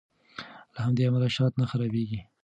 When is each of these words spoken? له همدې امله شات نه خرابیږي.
له 0.73 0.79
همدې 0.85 1.01
امله 1.07 1.29
شات 1.35 1.53
نه 1.61 1.65
خرابیږي. 1.71 2.19